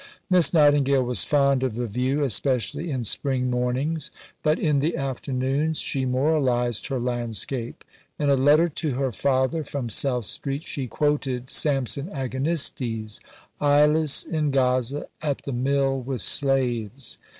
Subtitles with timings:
[0.31, 4.09] Miss Nightingale was fond of the view, especially in spring mornings,
[4.41, 7.85] but in the afternoons she moralized her landscape.
[8.17, 13.19] In a letter to her father from South Street she quoted Samson Agonistes:
[13.61, 17.19] "_Eyeless in Gaza, at the mill with slaves.